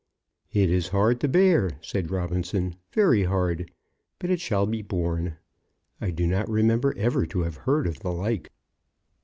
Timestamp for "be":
4.65-4.81